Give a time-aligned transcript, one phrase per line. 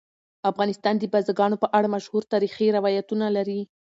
[0.51, 3.61] افغانستان د بزګانو په اړه مشهور تاریخی روایتونه لري.